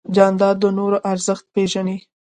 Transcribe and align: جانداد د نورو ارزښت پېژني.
جانداد 0.15 0.55
د 0.63 0.65
نورو 0.77 0.97
ارزښت 1.11 1.45
پېژني. 1.53 1.97